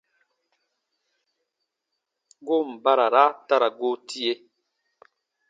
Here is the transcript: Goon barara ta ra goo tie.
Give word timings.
Goon 2.45 2.67
barara 2.83 3.25
ta 3.47 3.55
ra 3.61 3.69
goo 3.79 3.97
tie. 4.07 4.31